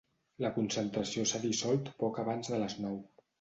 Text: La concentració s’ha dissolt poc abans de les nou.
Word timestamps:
La 0.43 0.49
concentració 0.53 1.25
s’ha 1.33 1.41
dissolt 1.43 1.93
poc 2.01 2.19
abans 2.25 2.51
de 2.55 2.63
les 2.65 2.79
nou. 2.87 2.99